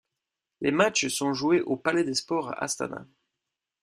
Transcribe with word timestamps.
Les 0.61 0.71
matchs 0.71 1.09
sont 1.09 1.31
joués 1.35 1.61
au 1.61 1.77
Palais 1.77 2.03
des 2.03 2.15
Sports 2.15 2.49
à 2.49 2.63
Astana. 2.63 3.05